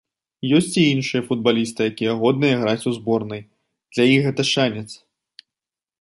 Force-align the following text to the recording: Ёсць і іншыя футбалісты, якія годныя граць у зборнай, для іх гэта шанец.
Ёсць 0.59 0.75
і 0.83 0.85
іншыя 0.93 1.21
футбалісты, 1.27 1.81
якія 1.93 2.15
годныя 2.23 2.55
граць 2.63 2.87
у 2.93 2.97
зборнай, 2.97 3.41
для 3.95 4.03
іх 4.17 4.21
гэта 4.29 4.41
шанец. 4.53 4.87